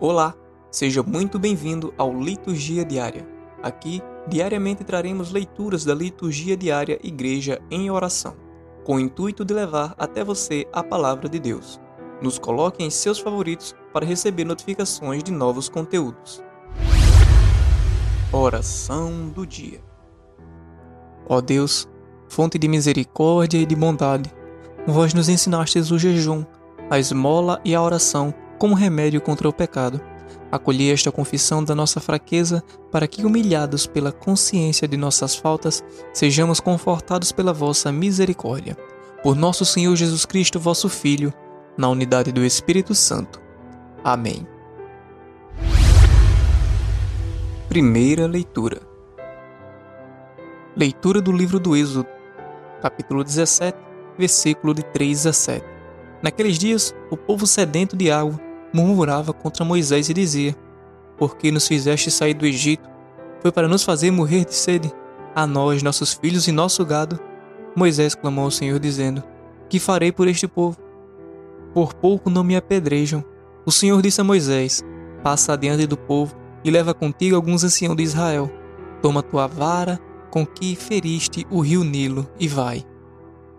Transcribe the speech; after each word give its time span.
Olá, 0.00 0.32
seja 0.70 1.02
muito 1.02 1.40
bem-vindo 1.40 1.92
ao 1.98 2.16
Liturgia 2.16 2.84
Diária. 2.84 3.26
Aqui, 3.60 4.00
diariamente 4.28 4.84
traremos 4.84 5.32
leituras 5.32 5.84
da 5.84 5.92
Liturgia 5.92 6.56
Diária 6.56 7.00
Igreja 7.02 7.60
em 7.68 7.90
Oração, 7.90 8.36
com 8.84 8.94
o 8.94 9.00
intuito 9.00 9.44
de 9.44 9.52
levar 9.52 9.96
até 9.98 10.22
você 10.22 10.68
a 10.72 10.84
palavra 10.84 11.28
de 11.28 11.40
Deus. 11.40 11.80
Nos 12.22 12.38
coloque 12.38 12.84
em 12.84 12.90
seus 12.90 13.18
favoritos 13.18 13.74
para 13.92 14.06
receber 14.06 14.44
notificações 14.44 15.24
de 15.24 15.32
novos 15.32 15.68
conteúdos. 15.68 16.44
Oração 18.32 19.30
do 19.30 19.44
Dia 19.44 19.80
Ó 21.28 21.40
Deus, 21.40 21.88
fonte 22.28 22.56
de 22.56 22.68
misericórdia 22.68 23.58
e 23.58 23.66
de 23.66 23.74
bondade, 23.74 24.32
vós 24.86 25.12
nos 25.12 25.28
ensinastes 25.28 25.90
o 25.90 25.98
jejum, 25.98 26.44
a 26.88 27.00
esmola 27.00 27.60
e 27.64 27.74
a 27.74 27.82
oração 27.82 28.32
como 28.58 28.74
remédio 28.74 29.20
contra 29.20 29.48
o 29.48 29.52
pecado. 29.52 30.00
Acolhi 30.50 30.90
esta 30.90 31.12
confissão 31.12 31.62
da 31.62 31.74
nossa 31.74 32.00
fraqueza, 32.00 32.62
para 32.90 33.06
que, 33.06 33.24
humilhados 33.24 33.86
pela 33.86 34.10
consciência 34.10 34.88
de 34.88 34.96
nossas 34.96 35.36
faltas, 35.36 35.84
sejamos 36.12 36.58
confortados 36.58 37.32
pela 37.32 37.52
vossa 37.52 37.92
misericórdia. 37.92 38.76
Por 39.22 39.36
nosso 39.36 39.64
Senhor 39.64 39.94
Jesus 39.94 40.24
Cristo, 40.24 40.58
vosso 40.58 40.88
Filho, 40.88 41.32
na 41.76 41.88
unidade 41.88 42.32
do 42.32 42.44
Espírito 42.44 42.94
Santo. 42.94 43.40
Amém. 44.02 44.46
Primeira 47.68 48.26
leitura. 48.26 48.80
Leitura 50.74 51.20
do 51.20 51.32
livro 51.32 51.60
do 51.60 51.76
Êxodo, 51.76 52.06
capítulo 52.80 53.22
17, 53.22 53.76
versículo 54.16 54.72
de 54.72 54.82
3 54.82 55.26
a 55.26 55.32
7. 55.32 55.64
Naqueles 56.22 56.58
dias, 56.58 56.94
o 57.10 57.16
povo 57.16 57.46
sedento 57.46 57.96
de 57.96 58.10
água 58.10 58.47
murmurava 58.72 59.32
contra 59.32 59.64
Moisés 59.64 60.08
e 60.08 60.14
dizia: 60.14 60.54
Por 61.16 61.36
que 61.36 61.50
nos 61.50 61.66
fizeste 61.66 62.10
sair 62.10 62.34
do 62.34 62.46
Egito? 62.46 62.88
Foi 63.40 63.52
para 63.52 63.68
nos 63.68 63.84
fazer 63.84 64.10
morrer 64.10 64.44
de 64.44 64.54
sede? 64.54 64.92
A 65.34 65.46
nós, 65.46 65.82
nossos 65.82 66.14
filhos 66.14 66.48
e 66.48 66.52
nosso 66.52 66.84
gado? 66.84 67.18
Moisés 67.76 68.14
clamou 68.14 68.44
ao 68.44 68.50
Senhor, 68.50 68.78
dizendo: 68.78 69.22
Que 69.68 69.78
farei 69.78 70.12
por 70.12 70.26
este 70.28 70.48
povo? 70.48 70.78
Por 71.72 71.94
pouco 71.94 72.30
não 72.30 72.42
me 72.42 72.56
apedrejam. 72.56 73.24
O 73.64 73.70
Senhor 73.70 74.00
disse 74.02 74.20
a 74.20 74.24
Moisés: 74.24 74.82
Passa 75.22 75.52
adiante 75.52 75.86
do 75.86 75.96
povo 75.96 76.34
e 76.64 76.70
leva 76.70 76.94
contigo 76.94 77.36
alguns 77.36 77.64
anciãos 77.64 77.96
de 77.96 78.02
Israel. 78.02 78.50
Toma 79.00 79.22
tua 79.22 79.46
vara 79.46 79.98
com 80.30 80.44
que 80.44 80.74
feriste 80.74 81.46
o 81.50 81.60
rio 81.60 81.84
Nilo 81.84 82.28
e 82.38 82.48
vai. 82.48 82.84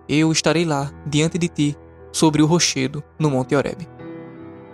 Eu 0.08 0.32
estarei 0.32 0.66
lá, 0.66 0.92
diante 1.06 1.38
de 1.38 1.48
ti, 1.48 1.78
sobre 2.12 2.42
o 2.42 2.46
rochedo, 2.46 3.04
no 3.18 3.30
Monte 3.30 3.56
Horebe 3.56 3.99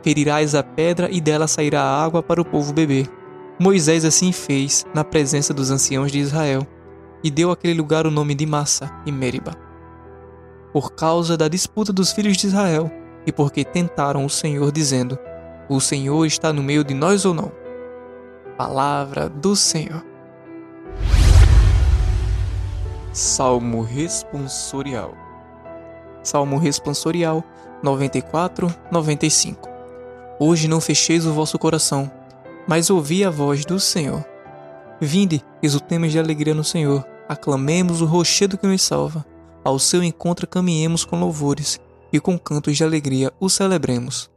ferirás 0.05 0.53
a 0.53 0.61
pedra 0.61 1.09
e 1.11 1.19
dela 1.19 1.47
sairá 1.47 1.81
água 1.81 2.21
para 2.21 2.39
o 2.39 2.45
povo 2.45 2.71
beber. 2.71 3.09
Moisés 3.59 4.05
assim 4.05 4.31
fez 4.31 4.85
na 4.93 5.03
presença 5.03 5.51
dos 5.51 5.71
anciãos 5.71 6.11
de 6.11 6.19
Israel 6.19 6.61
e 7.23 7.31
deu 7.31 7.49
àquele 7.49 7.73
lugar 7.73 8.05
o 8.05 8.11
nome 8.11 8.35
de 8.35 8.45
Massa 8.45 8.93
e 9.03 9.11
Meriba. 9.11 9.55
Por 10.71 10.91
causa 10.91 11.35
da 11.35 11.47
disputa 11.47 11.91
dos 11.91 12.11
filhos 12.11 12.37
de 12.37 12.45
Israel 12.45 12.91
e 13.25 13.31
porque 13.31 13.65
tentaram 13.65 14.23
o 14.23 14.29
Senhor 14.29 14.71
dizendo: 14.71 15.17
O 15.67 15.81
Senhor 15.81 16.23
está 16.27 16.53
no 16.53 16.61
meio 16.61 16.83
de 16.83 16.93
nós 16.93 17.25
ou 17.25 17.33
não? 17.33 17.51
Palavra 18.55 19.27
do 19.27 19.55
Senhor. 19.55 20.05
Salmo 23.11 23.81
responsorial. 23.81 25.15
Salmo 26.21 26.59
responsorial 26.59 27.43
94, 27.81 28.71
95. 28.91 29.74
Hoje 30.37 30.67
não 30.67 30.81
fecheis 30.81 31.25
o 31.25 31.31
vosso 31.31 31.57
coração, 31.57 32.11
mas 32.67 32.89
ouvi 32.89 33.23
a 33.23 33.29
voz 33.29 33.63
do 33.65 33.79
Senhor. 33.79 34.25
Vinde, 34.99 35.41
exultemos 35.63 36.11
de 36.11 36.19
alegria 36.19 36.53
no 36.53 36.63
Senhor, 36.63 37.05
aclamemos 37.29 38.01
o 38.01 38.05
rochedo 38.05 38.57
que 38.57 38.67
nos 38.67 38.81
salva. 38.81 39.25
Ao 39.63 39.79
seu 39.79 40.03
encontro 40.03 40.45
caminhemos 40.45 41.05
com 41.05 41.19
louvores, 41.19 41.79
e 42.11 42.19
com 42.19 42.37
cantos 42.37 42.75
de 42.75 42.83
alegria 42.83 43.31
o 43.39 43.49
celebremos. 43.49 44.29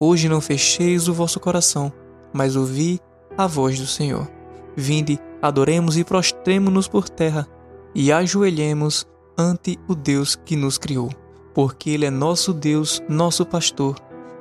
Hoje 0.00 0.28
não 0.28 0.40
fecheis 0.40 1.08
o 1.08 1.14
vosso 1.14 1.40
coração, 1.40 1.90
mas 2.32 2.54
ouvi 2.54 3.00
a 3.36 3.46
voz 3.46 3.78
do 3.78 3.86
Senhor. 3.86 4.30
Vinde, 4.76 5.18
adoremos 5.40 5.96
e 5.96 6.04
prostremo-nos 6.04 6.86
por 6.86 7.08
terra, 7.08 7.46
e 7.94 8.12
ajoelhemos 8.12 9.06
ante 9.38 9.78
o 9.88 9.94
Deus 9.94 10.36
que 10.36 10.54
nos 10.54 10.76
criou, 10.76 11.10
porque 11.54 11.90
Ele 11.90 12.04
é 12.04 12.10
nosso 12.10 12.52
Deus, 12.52 13.02
nosso 13.08 13.44
pastor, 13.46 13.96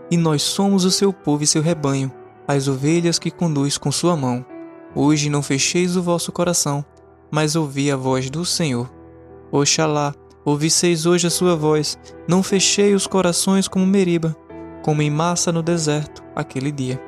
e 0.10 0.18
nós 0.18 0.42
somos 0.42 0.86
o 0.86 0.92
seu 0.92 1.12
povo 1.12 1.44
e 1.44 1.48
seu 1.48 1.62
rebanho, 1.62 2.12
as 2.48 2.68
ovelhas 2.68 3.18
que 3.18 3.32
conduz 3.32 3.78
com 3.78 3.92
sua 3.92 4.16
mão. 4.16 4.46
Hoje 4.94 5.30
não 5.30 5.42
fecheis 5.42 5.98
o 5.98 6.02
vosso 6.02 6.32
coração, 6.32 6.86
mas 7.32 7.56
ouvi 7.56 7.92
a 7.92 7.96
voz 7.96 8.30
do 8.30 8.46
Senhor. 8.46 8.90
Oxalá, 9.52 10.14
ouvisseis 10.44 11.06
hoje 11.06 11.28
a 11.28 11.30
sua 11.30 11.56
voz, 11.56 11.98
não 12.28 12.44
fechei 12.44 12.94
os 12.94 13.08
corações 13.08 13.68
como 13.68 13.86
Meriba, 13.86 14.36
como 14.84 15.02
em 15.02 15.10
massa 15.10 15.52
no 15.52 15.64
deserto, 15.64 16.24
aquele 16.36 16.72
dia, 16.72 17.02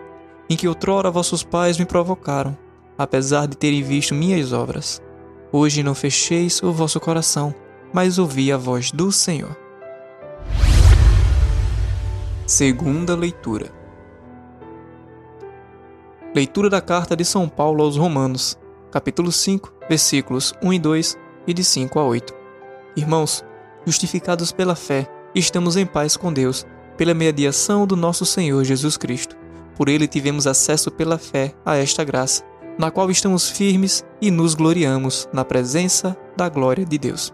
em 0.50 0.56
que 0.56 0.68
outrora 0.68 1.12
vossos 1.12 1.44
pais 1.44 1.78
me 1.78 1.86
provocaram, 1.86 2.58
apesar 2.98 3.48
de 3.48 3.56
terem 3.56 3.84
visto 3.84 4.16
minhas 4.16 4.52
obras. 4.52 5.02
Hoje 5.52 5.84
não 5.84 5.96
fecheis 5.96 6.62
o 6.64 6.72
vosso 6.72 7.00
coração, 7.00 7.54
mas 7.94 8.18
ouvi 8.18 8.52
a 8.52 8.58
voz 8.58 8.92
do 8.92 9.12
Senhor. 9.12 9.67
Segunda 12.48 13.14
leitura. 13.14 13.70
Leitura 16.34 16.70
da 16.70 16.80
carta 16.80 17.14
de 17.14 17.26
São 17.26 17.50
Paulo 17.50 17.84
aos 17.84 17.98
Romanos, 17.98 18.58
capítulo 18.90 19.34
5, 19.34 19.74
versículos 19.90 20.54
1 20.64 20.72
e 20.72 20.80
2 20.80 21.18
e 21.46 21.54
de 21.54 21.62
5 21.62 22.00
a 22.00 22.06
8. 22.06 22.34
Irmãos, 22.96 23.44
justificados 23.86 24.54
pela 24.54 24.78
fé, 24.78 25.10
estamos 25.36 25.76
em 25.76 25.86
paz 25.86 26.16
com 26.16 26.32
Deus, 26.32 26.66
pela 26.96 27.14
mediação 27.14 27.86
do 27.86 27.98
nosso 27.98 28.26
Senhor 28.26 28.64
Jesus 28.64 28.96
Cristo. 28.96 29.36
Por 29.76 29.90
ele 29.90 30.08
tivemos 30.08 30.48
acesso 30.48 30.90
pela 30.90 31.18
fé 31.18 31.54
a 31.66 31.76
esta 31.76 32.06
graça, 32.06 32.46
na 32.80 32.90
qual 32.90 33.12
estamos 33.12 33.50
firmes 33.50 34.06
e 34.22 34.32
nos 34.32 34.56
gloriamos 34.56 35.28
na 35.34 35.44
presença 35.44 36.16
da 36.38 36.48
glória 36.48 36.86
de 36.86 36.98
Deus. 36.98 37.34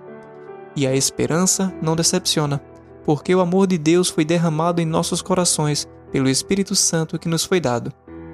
E 0.76 0.88
a 0.88 0.96
esperança 0.96 1.72
não 1.84 1.96
decepciona 1.96 2.60
porque 3.06 3.34
o 3.34 3.42
amor 3.42 3.68
de 3.68 3.78
Deus 3.78 4.10
foi 4.10 4.24
derramado 4.24 4.82
em 4.82 4.86
nossos 4.86 5.22
corações 5.22 5.88
pelo 6.12 6.30
Espírito 6.30 6.76
Santo 6.76 7.20
que 7.20 7.28
nos 7.28 7.44
foi 7.44 7.60
dado. 7.60 7.92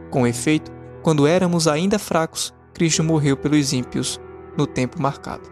Com 0.09 0.27
efeito, 0.27 0.71
quando 1.01 1.25
éramos 1.25 1.67
ainda 1.67 1.97
fracos, 1.97 2.53
Cristo 2.73 3.03
morreu 3.03 3.37
pelos 3.37 3.73
ímpios, 3.73 4.19
no 4.57 4.67
tempo 4.67 5.01
marcado. 5.01 5.49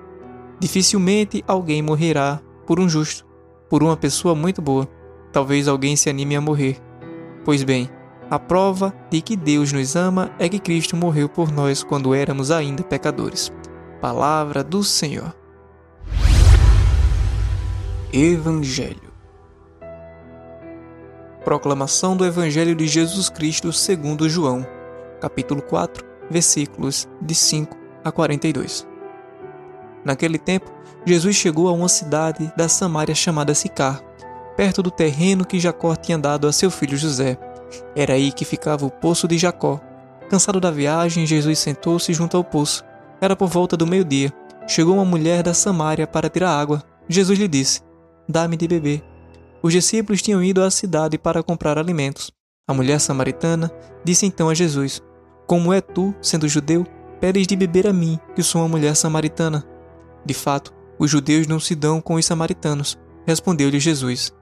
Dificilmente 0.59 1.43
alguém 1.47 1.81
morrerá 1.81 2.41
por 2.65 2.79
um 2.79 2.89
justo, 2.89 3.25
por 3.69 3.83
uma 3.83 3.95
pessoa 3.95 4.35
muito 4.35 4.61
boa. 4.61 4.87
Talvez 5.31 5.67
alguém 5.67 5.95
se 5.95 6.09
anime 6.09 6.35
a 6.35 6.41
morrer. 6.41 6.77
Pois 7.45 7.63
bem, 7.63 7.89
a 8.29 8.37
prova 8.37 8.93
de 9.09 9.21
que 9.21 9.35
Deus 9.35 9.71
nos 9.71 9.95
ama 9.95 10.31
é 10.37 10.49
que 10.49 10.59
Cristo 10.59 10.95
morreu 10.95 11.29
por 11.29 11.51
nós 11.51 11.83
quando 11.83 12.13
éramos 12.13 12.51
ainda 12.51 12.83
pecadores. 12.83 13.51
Palavra 14.01 14.63
do 14.63 14.83
Senhor. 14.83 15.35
Evangelho 18.11 19.06
Proclamação 21.47 22.17
do 22.17 22.25
Evangelho 22.25 22.75
de 22.75 22.85
Jesus 22.89 23.29
Cristo 23.29 23.71
segundo 23.71 24.27
João, 24.27 24.67
capítulo 25.21 25.61
4, 25.61 26.05
versículos 26.29 27.07
de 27.21 27.33
5 27.33 27.73
a 28.03 28.11
42. 28.11 28.85
Naquele 30.03 30.37
tempo, 30.37 30.69
Jesus 31.05 31.37
chegou 31.37 31.69
a 31.69 31.71
uma 31.71 31.87
cidade 31.87 32.51
da 32.57 32.67
Samária 32.67 33.15
chamada 33.15 33.55
Sicar, 33.55 34.03
perto 34.57 34.83
do 34.83 34.91
terreno 34.91 35.45
que 35.45 35.57
Jacó 35.57 35.95
tinha 35.95 36.17
dado 36.17 36.47
a 36.47 36.51
seu 36.51 36.69
filho 36.69 36.97
José. 36.97 37.37
Era 37.95 38.15
aí 38.15 38.33
que 38.33 38.43
ficava 38.43 38.85
o 38.85 38.91
poço 38.91 39.25
de 39.25 39.37
Jacó. 39.37 39.79
Cansado 40.29 40.59
da 40.59 40.69
viagem, 40.69 41.25
Jesus 41.25 41.59
sentou-se 41.59 42.13
junto 42.13 42.35
ao 42.35 42.43
poço. 42.43 42.83
Era 43.21 43.37
por 43.37 43.47
volta 43.47 43.77
do 43.77 43.87
meio-dia. 43.87 44.33
Chegou 44.67 44.95
uma 44.95 45.05
mulher 45.05 45.43
da 45.43 45.53
Samária 45.53 46.05
para 46.05 46.29
tirar 46.29 46.59
água. 46.59 46.83
Jesus 47.07 47.39
lhe 47.39 47.47
disse: 47.47 47.79
Dá-me 48.27 48.57
de 48.57 48.67
beber. 48.67 49.16
Os 49.61 49.73
discípulos 49.73 50.21
tinham 50.21 50.43
ido 50.43 50.61
à 50.61 50.69
cidade 50.69 51.17
para 51.17 51.43
comprar 51.43 51.77
alimentos. 51.77 52.31
A 52.67 52.73
mulher 52.73 52.99
samaritana 52.99 53.71
disse 54.03 54.25
então 54.25 54.49
a 54.49 54.53
Jesus: 54.53 55.01
Como 55.45 55.73
é 55.73 55.81
tu, 55.81 56.13
sendo 56.21 56.47
judeu, 56.47 56.85
pedes 57.19 57.47
de 57.47 57.55
beber 57.55 57.87
a 57.87 57.93
mim, 57.93 58.19
que 58.35 58.43
sou 58.43 58.61
uma 58.61 58.67
mulher 58.67 58.95
samaritana? 58.95 59.63
De 60.25 60.33
fato, 60.33 60.73
os 60.99 61.09
judeus 61.09 61.47
não 61.47 61.59
se 61.59 61.75
dão 61.75 62.01
com 62.01 62.15
os 62.15 62.25
samaritanos. 62.25 62.97
Respondeu-lhe 63.25 63.79
Jesus: 63.79 64.33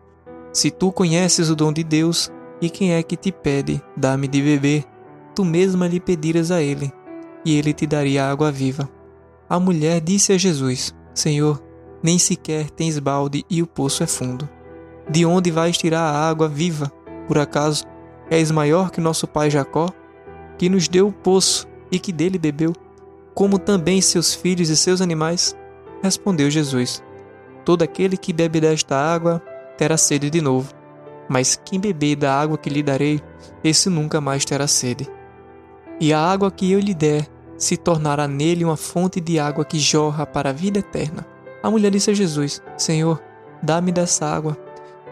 Se 0.52 0.72
tu 0.72 0.92
conheces 0.92 1.50
o 1.50 1.56
dom 1.56 1.72
de 1.72 1.84
Deus, 1.84 2.32
e 2.62 2.70
quem 2.70 2.94
é 2.94 3.04
que 3.04 3.16
te 3.16 3.32
pede, 3.32 3.82
dá-me 3.96 4.28
de 4.28 4.42
beber, 4.42 4.86
tu 5.36 5.44
mesma 5.44 5.88
lhe 5.88 6.00
pediras 6.00 6.50
a 6.50 6.62
ele, 6.62 6.92
e 7.44 7.58
ele 7.58 7.74
te 7.74 7.86
daria 7.86 8.30
água 8.30 8.52
viva. 8.52 8.90
A 9.48 9.60
mulher 9.60 10.02
disse 10.02 10.34
a 10.34 10.38
Jesus: 10.38 10.96
Senhor, 11.14 11.62
nem 12.02 12.18
sequer 12.18 12.70
tens 12.70 12.98
balde 13.00 13.46
e 13.50 13.62
o 13.62 13.68
poço 13.68 14.02
é 14.04 14.08
fundo. 14.08 14.50
De 15.10 15.26
onde 15.26 15.52
vais 15.52 15.78
tirar 15.78 16.02
a 16.02 16.30
água 16.30 16.48
viva? 16.48 16.92
Por 17.28 17.38
acaso 17.38 17.86
és 18.30 18.50
maior 18.52 18.90
que 18.90 19.00
nosso 19.00 19.28
pai 19.28 19.50
Jacó, 19.50 19.90
que 20.58 20.70
nos 20.70 20.88
deu 20.88 21.08
o 21.08 21.14
poço 21.14 21.68
e 21.92 22.00
que 22.00 22.12
dele 22.12 22.38
bebeu, 22.38 22.74
como 23.34 23.60
também 23.60 24.02
seus 24.02 24.34
filhos 24.34 24.70
e 24.70 24.76
seus 24.76 25.02
animais? 25.02 25.56
Respondeu 26.02 26.50
Jesus: 26.50 27.04
Todo 27.64 27.84
aquele 27.84 28.18
que 28.18 28.34
bebe 28.34 28.60
desta 28.60 28.96
água 28.96 29.42
terá 29.78 29.98
sede 29.98 30.30
de 30.30 30.42
novo, 30.42 30.74
mas 31.28 31.60
quem 31.64 31.80
beber 31.80 32.16
da 32.16 32.34
água 32.34 32.58
que 32.58 32.70
lhe 32.70 32.82
darei, 32.82 33.22
esse 33.64 33.90
nunca 33.90 34.22
mais 34.22 34.46
terá 34.46 34.68
sede. 34.68 35.08
E 36.00 36.14
a 36.14 36.20
água 36.20 36.52
que 36.52 36.72
eu 36.72 36.80
lhe 36.80 36.94
der 36.94 37.28
se 37.58 37.78
tornará 37.78 38.28
nele 38.28 38.66
uma 38.66 38.78
fonte 38.78 39.22
de 39.22 39.40
água 39.40 39.64
que 39.64 39.80
jorra 39.80 40.26
para 40.26 40.50
a 40.50 40.54
vida 40.54 40.80
eterna. 40.80 41.26
A 41.64 41.70
mulher 41.70 41.92
disse 41.92 42.12
a 42.12 42.14
Jesus: 42.14 42.62
Senhor, 42.78 43.22
dá-me 43.62 43.92
dessa 43.92 44.26
água, 44.26 44.58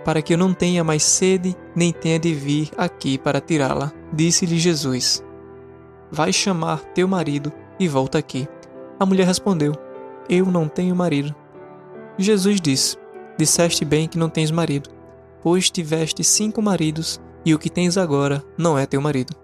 para 0.03 0.21
que 0.21 0.33
eu 0.33 0.37
não 0.37 0.53
tenha 0.53 0.83
mais 0.83 1.03
sede, 1.03 1.55
nem 1.75 1.91
tenha 1.91 2.19
de 2.19 2.33
vir 2.33 2.71
aqui 2.77 3.17
para 3.17 3.41
tirá-la. 3.41 3.91
Disse-lhe 4.11 4.57
Jesus: 4.57 5.23
Vai 6.11 6.31
chamar 6.31 6.79
teu 6.93 7.07
marido 7.07 7.51
e 7.79 7.87
volta 7.87 8.17
aqui. 8.17 8.47
A 8.99 9.05
mulher 9.05 9.25
respondeu: 9.25 9.73
Eu 10.29 10.45
não 10.45 10.67
tenho 10.67 10.95
marido. 10.95 11.33
Jesus 12.17 12.61
disse: 12.61 12.97
Disseste 13.37 13.83
bem 13.83 14.07
que 14.07 14.17
não 14.17 14.29
tens 14.29 14.51
marido, 14.51 14.89
pois 15.41 15.69
tiveste 15.69 16.23
cinco 16.23 16.61
maridos, 16.61 17.19
e 17.45 17.53
o 17.53 17.59
que 17.59 17.69
tens 17.69 17.97
agora 17.97 18.43
não 18.57 18.77
é 18.77 18.85
teu 18.85 19.01
marido. 19.01 19.35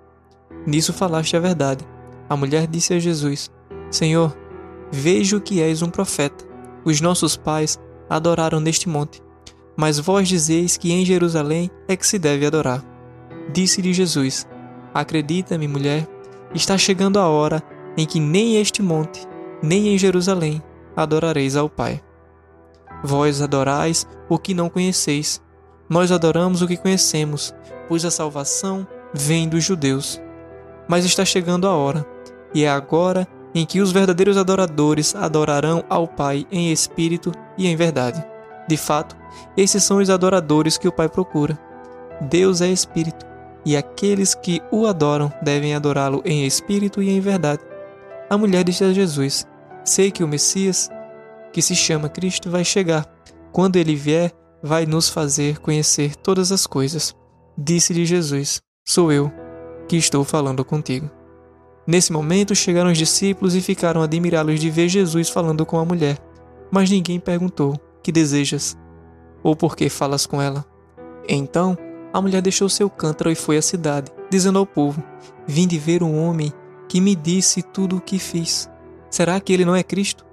Nisso 0.65 0.94
falaste 0.94 1.35
a 1.35 1.39
verdade. 1.39 1.85
A 2.29 2.38
mulher 2.38 2.67
disse 2.67 2.94
a 2.94 3.00
Jesus: 3.00 3.50
Senhor, 3.89 4.38
vejo 4.91 5.41
que 5.41 5.61
és 5.61 5.81
um 5.81 5.89
profeta. 5.89 6.45
Os 6.85 7.01
nossos 7.01 7.35
pais 7.35 7.79
adoraram 8.09 8.59
neste 8.59 8.88
monte, 8.88 9.21
mas 9.79 9.97
vós 9.97 10.27
dizeis 10.27 10.75
que 10.75 10.91
em 10.91 11.05
Jerusalém 11.05 11.71
é 11.87 11.95
que 11.95 12.05
se 12.05 12.19
deve 12.19 12.45
adorar. 12.45 12.83
Disse-lhe 13.53 13.93
Jesus: 13.93 14.45
Acredita-me, 14.93 15.69
mulher, 15.69 16.05
está 16.53 16.77
chegando 16.77 17.17
a 17.17 17.29
hora 17.29 17.63
em 17.95 18.05
que 18.05 18.19
nem 18.19 18.57
este 18.59 18.81
monte, 18.81 19.25
nem 19.63 19.87
em 19.87 19.97
Jerusalém 19.97 20.61
adorareis 20.97 21.55
ao 21.55 21.69
Pai. 21.69 22.01
Vós 23.01 23.41
adorais 23.41 24.05
o 24.27 24.37
que 24.37 24.53
não 24.53 24.69
conheceis, 24.69 25.41
nós 25.87 26.11
adoramos 26.11 26.61
o 26.61 26.67
que 26.67 26.75
conhecemos, 26.75 27.55
pois 27.87 28.03
a 28.03 28.11
salvação 28.11 28.85
vem 29.13 29.47
dos 29.47 29.63
judeus. 29.63 30.21
Mas 30.89 31.05
está 31.05 31.23
chegando 31.23 31.65
a 31.65 31.73
hora, 31.73 32.05
e 32.53 32.65
é 32.65 32.69
agora 32.69 33.25
em 33.55 33.65
que 33.65 33.79
os 33.79 33.93
verdadeiros 33.93 34.35
adoradores 34.35 35.15
adorarão 35.15 35.85
ao 35.87 36.05
Pai 36.05 36.45
em 36.51 36.69
espírito 36.69 37.31
e 37.57 37.65
em 37.65 37.77
verdade. 37.77 38.21
De 38.69 38.77
fato, 38.77 39.18
esses 39.57 39.83
são 39.83 39.98
os 39.98 40.12
adoradores 40.12 40.77
que 40.77 40.88
o 40.88 40.92
Pai 40.92 41.10
procura. 41.10 41.57
Deus 42.21 42.62
é 42.62 42.68
espírito, 42.68 43.25
e 43.66 43.75
aqueles 43.75 44.36
que 44.36 44.62
o 44.71 44.86
adoram 44.86 45.33
devem 45.42 45.74
adorá-lo 45.74 46.21
em 46.24 46.45
espírito 46.45 47.01
e 47.01 47.10
em 47.10 47.19
verdade. 47.19 47.63
A 48.30 48.38
mulher 48.38 48.63
disse 48.63 48.83
a 48.83 48.94
Jesus: 48.94 49.48
Sei 49.83 50.12
que 50.12 50.24
o 50.24 50.27
Messias, 50.27 50.88
que 51.51 51.63
se 51.63 51.75
chama 51.75 52.10
Cristo, 52.10 52.51
vai 52.51 52.63
chegar. 52.63 53.07
Quando 53.51 53.77
ele 53.77 53.95
vier, 53.95 54.31
vai 54.62 54.86
nos 54.86 55.10
fazer 55.10 55.57
conhecer 55.57 56.16
todas 56.16 56.51
as 56.51 56.68
coisas. 56.68 57.16
Disse-lhe 57.57 58.06
Jesus: 58.06 58.62
Sou 58.88 59.12
eu 59.12 59.31
que 59.88 59.98
estou 59.98 60.24
falando 60.24 60.63
contigo. 60.63 61.10
Nesse 61.88 62.13
momento 62.13 62.54
chegaram 62.54 62.92
os 62.92 62.98
discípulos 63.00 63.56
e 63.56 63.62
ficaram 63.62 64.04
admirados 64.04 64.60
de 64.60 64.69
ver 64.69 64.89
Jesus 64.89 65.27
falando 65.27 65.66
com 65.66 65.80
a 65.80 65.86
mulher. 65.86 66.19
Mas 66.71 66.88
ninguém 66.92 67.19
perguntou: 67.19 67.88
Que 68.09 68.13
desejas? 68.13 68.75
Ou 69.44 69.56
por 69.56 69.75
que 69.75 69.88
falas 69.88 70.25
com 70.25 70.41
ela? 70.41 70.65
Então 71.27 71.77
a 72.11 72.19
mulher 72.19 72.41
deixou 72.41 72.67
seu 72.67 72.89
cântaro 72.89 73.29
e 73.29 73.35
foi 73.35 73.56
à 73.56 73.61
cidade, 73.61 74.11
dizendo 74.31 74.57
ao 74.57 74.65
povo: 74.65 75.03
Vinde 75.45 75.77
ver 75.77 76.01
um 76.01 76.17
homem 76.17 76.51
que 76.88 77.00
me 77.00 77.13
disse 77.13 77.61
tudo 77.61 77.97
o 77.97 78.01
que 78.01 78.17
fiz. 78.17 78.67
Será 79.11 79.39
que 79.39 79.53
ele 79.53 79.63
não 79.63 79.75
é 79.75 79.83
Cristo? 79.83 80.25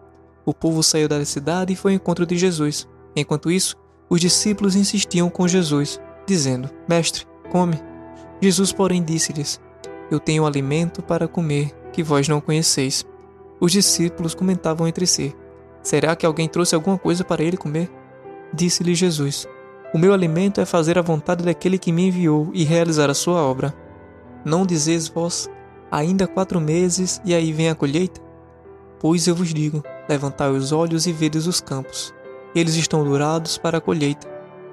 O 0.42 0.54
povo 0.54 0.82
saiu 0.82 1.06
da 1.06 1.22
cidade 1.26 1.74
e 1.74 1.76
foi 1.76 1.92
ao 1.92 1.96
encontro 1.96 2.24
de 2.24 2.38
Jesus. 2.38 2.88
Enquanto 3.14 3.50
isso, 3.50 3.76
os 4.08 4.22
discípulos 4.22 4.74
insistiam 4.74 5.28
com 5.28 5.46
Jesus, 5.46 6.00
dizendo: 6.26 6.70
Mestre, 6.88 7.26
come. 7.52 7.78
Jesus, 8.40 8.72
porém, 8.72 9.04
disse-lhes: 9.04 9.60
eu 10.10 10.18
tenho 10.18 10.46
alimento 10.46 11.02
para 11.02 11.28
comer 11.28 11.72
que 11.92 12.02
vós 12.02 12.26
não 12.26 12.40
conheceis. 12.40 13.04
Os 13.60 13.70
discípulos 13.70 14.34
comentavam 14.34 14.88
entre 14.88 15.06
si: 15.06 15.36
Será 15.86 16.16
que 16.16 16.26
alguém 16.26 16.48
trouxe 16.48 16.74
alguma 16.74 16.98
coisa 16.98 17.22
para 17.22 17.44
ele 17.44 17.56
comer? 17.56 17.88
Disse-lhe 18.52 18.92
Jesus: 18.92 19.46
O 19.94 19.98
meu 19.98 20.12
alimento 20.12 20.60
é 20.60 20.66
fazer 20.66 20.98
a 20.98 21.02
vontade 21.02 21.44
daquele 21.44 21.78
que 21.78 21.92
me 21.92 22.08
enviou 22.08 22.50
e 22.52 22.64
realizar 22.64 23.08
a 23.08 23.14
sua 23.14 23.40
obra. 23.40 23.72
Não 24.44 24.66
dizeis 24.66 25.06
vós: 25.06 25.48
Ainda 25.88 26.26
quatro 26.26 26.60
meses 26.60 27.20
e 27.24 27.32
aí 27.32 27.52
vem 27.52 27.70
a 27.70 27.74
colheita? 27.76 28.20
Pois 28.98 29.28
eu 29.28 29.34
vos 29.36 29.54
digo: 29.54 29.80
levantai 30.08 30.50
os 30.50 30.72
olhos 30.72 31.06
e 31.06 31.12
vedes 31.12 31.46
os 31.46 31.60
campos. 31.60 32.12
Eles 32.52 32.74
estão 32.74 33.04
dourados 33.04 33.56
para 33.56 33.78
a 33.78 33.80
colheita. 33.80 34.26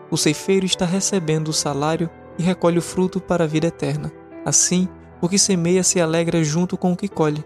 O 0.09 0.17
ceifeiro 0.17 0.65
está 0.65 0.83
recebendo 0.83 1.49
o 1.49 1.53
salário 1.53 2.09
e 2.39 2.41
recolhe 2.41 2.79
o 2.79 2.81
fruto 2.81 3.21
para 3.21 3.43
a 3.43 3.47
vida 3.47 3.67
eterna. 3.67 4.11
Assim, 4.43 4.89
o 5.21 5.29
que 5.29 5.37
semeia 5.37 5.83
se 5.83 6.01
alegra 6.01 6.43
junto 6.43 6.75
com 6.75 6.91
o 6.91 6.97
que 6.97 7.07
colhe, 7.07 7.45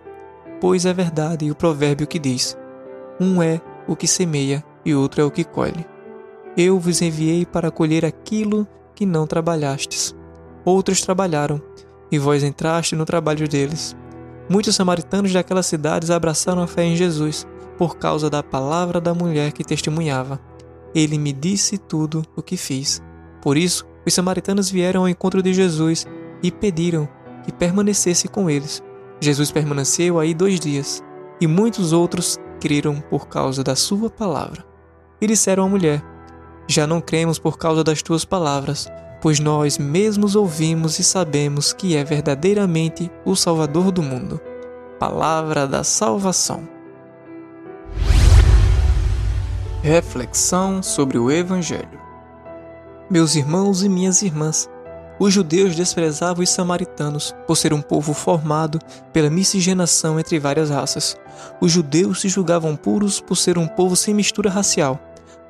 pois 0.62 0.86
é 0.86 0.94
verdade 0.94 1.52
o 1.52 1.56
provérbio 1.56 2.08
que 2.08 2.18
diz: 2.18 2.58
Um 3.19 3.42
é 3.42 3.60
o 3.88 3.96
que 3.96 4.08
semeia 4.08 4.64
e 4.86 4.94
outro 4.94 5.22
é 5.22 5.24
o 5.24 5.31
que 5.31 5.44
colhe. 5.44 5.86
Eu 6.56 6.80
vos 6.80 7.02
enviei 7.02 7.46
para 7.46 7.72
colher 7.72 8.06
aquilo 8.06 8.68
que 8.96 9.06
não 9.06 9.28
trabalhastes. 9.28 10.16
Outros 10.66 11.02
trabalharam, 11.02 11.62
e 12.12 12.18
vós 12.18 12.44
entraste 12.44 12.96
no 12.96 13.06
trabalho 13.06 13.48
deles. 13.48 13.96
Muitos 14.50 14.75
samaritanos 14.75 15.34
daquelas 15.34 15.66
cidades 15.66 16.10
abraçaram 16.10 16.62
a 16.62 16.68
fé 16.68 16.84
em 16.84 16.96
Jesus, 16.96 17.46
por 17.78 17.98
causa 17.98 18.30
da 18.30 18.42
palavra 18.42 19.00
da 19.00 19.14
mulher 19.14 19.52
que 19.52 19.64
testemunhava. 19.64 20.40
Ele 20.96 21.18
me 21.18 21.31
disse 21.31 21.78
tudo 21.78 22.24
o 22.36 22.42
que 22.42 22.58
fiz. 22.58 23.02
Por 23.42 23.56
isso, 23.56 23.86
os 24.06 24.14
samaritanos 24.14 24.69
vieram 24.69 25.02
ao 25.02 25.10
encontro 25.10 25.44
de 25.44 25.54
Jesus 25.54 26.08
e 26.42 26.52
pediram 26.52 27.08
e 27.48 27.52
permanecesse 27.52 28.28
com 28.28 28.50
eles. 28.50 28.81
Jesus 29.19 29.52
permaneceu 29.52 30.19
aí 30.19 30.34
dois 30.34 30.60
dias, 30.60 31.04
e 31.40 31.48
muitos 31.48 31.94
outros 31.94 32.40
creram 32.59 33.00
por 33.00 33.27
causa 33.27 33.63
da 33.63 33.75
sua 33.75 34.09
palavra. 34.09 34.65
E 35.21 35.27
disseram 35.27 35.63
à 35.63 35.68
mulher: 35.68 36.04
Já 36.68 36.86
não 36.86 37.00
cremos 37.00 37.39
por 37.39 37.57
causa 37.57 37.83
das 37.83 38.01
tuas 38.01 38.25
palavras, 38.25 38.88
pois 39.21 39.39
nós 39.39 39.77
mesmos 39.77 40.36
ouvimos 40.36 41.00
e 41.00 41.04
sabemos 41.04 41.74
que 41.74 41.95
é 41.95 42.04
verdadeiramente 42.04 43.11
o 43.26 43.35
Salvador 43.35 43.92
do 43.92 44.04
mundo. 44.04 44.40
Palavra 44.99 45.68
da 45.68 45.83
salvação. 45.83 46.68
Reflexão 49.81 50.83
sobre 50.83 51.18
o 51.18 51.31
Evangelho. 51.31 51.99
Meus 53.09 53.35
irmãos 53.35 53.83
e 53.83 53.90
minhas 53.90 54.21
irmãs, 54.21 54.69
os 55.19 55.33
judeus 55.33 55.76
desprezavam 55.76 56.44
os 56.44 56.50
samaritanos 56.50 57.36
por 57.47 57.56
ser 57.56 57.74
um 57.74 57.81
povo 57.81 58.14
formado 58.14 58.80
pela 59.12 59.30
miscigenação 59.30 60.19
entre 60.19 60.40
várias 60.40 60.69
raças. 60.69 61.18
Os 61.59 61.71
judeus 61.71 62.21
se 62.21 62.30
julgavam 62.30 62.76
puros 62.76 63.19
por 63.19 63.36
ser 63.36 63.57
um 63.57 63.68
povo 63.68 63.95
sem 63.95 64.14
mistura 64.14 64.50
racial. 64.50 65.00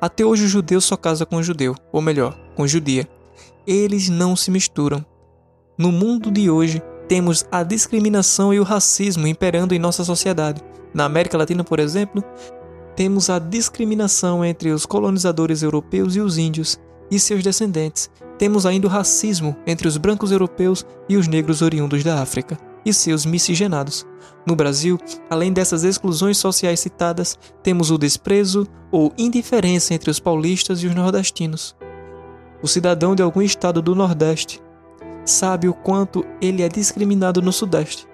Até 0.00 0.24
hoje 0.24 0.44
o 0.44 0.48
judeu 0.48 0.80
só 0.80 0.96
casa 0.96 1.26
com 1.26 1.42
judeu, 1.42 1.74
ou 1.92 2.00
melhor, 2.00 2.38
com 2.54 2.66
judia. 2.66 3.08
Eles 3.66 4.08
não 4.08 4.34
se 4.36 4.50
misturam. 4.50 5.04
No 5.76 5.92
mundo 5.92 6.30
de 6.30 6.50
hoje, 6.50 6.82
temos 7.08 7.44
a 7.50 7.62
discriminação 7.62 8.52
e 8.52 8.60
o 8.60 8.64
racismo 8.64 9.26
imperando 9.26 9.74
em 9.74 9.78
nossa 9.78 10.04
sociedade. 10.04 10.62
Na 10.94 11.04
América 11.04 11.36
Latina, 11.36 11.64
por 11.64 11.78
exemplo, 11.78 12.22
temos 12.96 13.30
a 13.30 13.38
discriminação 13.38 14.44
entre 14.44 14.70
os 14.70 14.86
colonizadores 14.86 15.62
europeus 15.62 16.16
e 16.16 16.20
os 16.20 16.38
índios 16.38 16.78
e 17.10 17.18
seus 17.18 17.42
descendentes, 17.42 18.10
temos 18.38 18.64
ainda 18.64 18.86
o 18.86 18.90
racismo 18.90 19.56
entre 19.66 19.88
os 19.88 19.96
brancos 19.96 20.30
europeus 20.30 20.86
e 21.08 21.16
os 21.16 21.26
negros 21.26 21.60
oriundos 21.60 22.04
da 22.04 22.22
África 22.22 22.56
e 22.84 22.92
seus 22.92 23.26
miscigenados. 23.26 24.06
No 24.46 24.54
Brasil, 24.54 24.98
além 25.28 25.52
dessas 25.52 25.84
exclusões 25.84 26.38
sociais 26.38 26.80
citadas, 26.80 27.38
temos 27.62 27.90
o 27.90 27.98
desprezo 27.98 28.66
ou 28.90 29.12
indiferença 29.18 29.92
entre 29.92 30.10
os 30.10 30.20
paulistas 30.20 30.82
e 30.82 30.86
os 30.86 30.94
nordestinos. 30.94 31.76
O 32.62 32.68
cidadão 32.68 33.14
de 33.14 33.22
algum 33.22 33.42
estado 33.42 33.82
do 33.82 33.94
Nordeste 33.94 34.60
sabe 35.24 35.68
o 35.68 35.74
quanto 35.74 36.24
ele 36.40 36.62
é 36.62 36.68
discriminado 36.68 37.42
no 37.42 37.52
Sudeste 37.52 38.06